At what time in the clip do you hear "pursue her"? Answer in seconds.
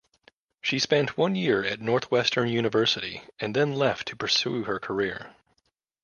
4.15-4.79